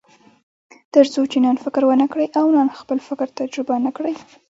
[0.93, 4.13] تر څو چې نن فکر ونه کړئ او نن خپل فکر تجربه نه کړئ.